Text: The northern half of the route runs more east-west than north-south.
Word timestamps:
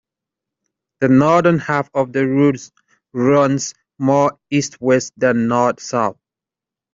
The 1.01 1.09
northern 1.09 1.59
half 1.59 1.87
of 1.93 2.11
the 2.11 2.25
route 2.25 2.71
runs 3.13 3.75
more 3.99 4.39
east-west 4.49 5.13
than 5.15 5.47
north-south. 5.47 6.17